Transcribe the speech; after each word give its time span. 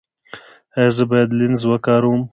ایا 0.77 0.91
زه 0.97 1.03
باید 1.09 1.29
لینز 1.39 1.61
وکاروم؟ 1.69 2.21